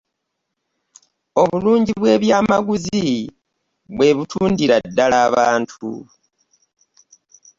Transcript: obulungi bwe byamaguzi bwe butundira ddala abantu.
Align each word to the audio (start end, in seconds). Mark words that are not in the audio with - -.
obulungi 1.41 1.91
bwe 2.01 2.13
byamaguzi 2.23 3.05
bwe 3.95 4.09
butundira 4.17 4.75
ddala 4.87 5.17
abantu. 5.27 5.89